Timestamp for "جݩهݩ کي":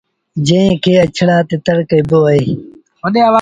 0.45-0.93